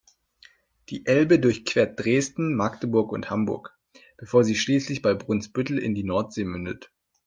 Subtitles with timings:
[0.89, 3.77] Die Elbe durchquert Dresden, Magdeburg und Hamburg,
[4.17, 6.91] bevor sie schließlich bei Brunsbüttel in die Nordsee mündet.